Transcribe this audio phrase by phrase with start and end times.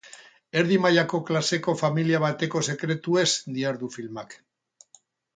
[0.59, 3.27] Erdi mailako klaseko familia bateko sekretuez
[3.59, 4.35] dihardu filmak.